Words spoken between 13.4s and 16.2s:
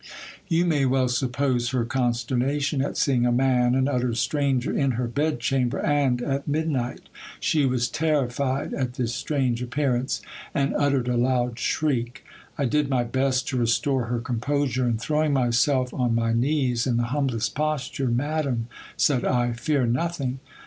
to restore her composure, and throwing myself on